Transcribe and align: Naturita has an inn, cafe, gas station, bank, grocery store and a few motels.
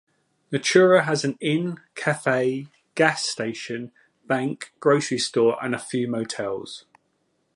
Naturita 0.51 1.03
has 1.03 1.23
an 1.23 1.37
inn, 1.39 1.79
cafe, 1.93 2.65
gas 2.95 3.23
station, 3.23 3.91
bank, 4.25 4.73
grocery 4.79 5.19
store 5.19 5.63
and 5.63 5.75
a 5.75 5.77
few 5.77 6.07
motels. 6.07 6.85